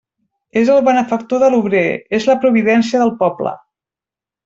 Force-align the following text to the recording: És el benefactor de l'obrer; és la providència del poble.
És 0.61 0.71
el 0.75 0.79
benefactor 0.87 1.43
de 1.45 1.51
l'obrer; 1.55 1.85
és 2.19 2.27
la 2.33 2.39
providència 2.47 3.03
del 3.07 3.15
poble. 3.25 3.57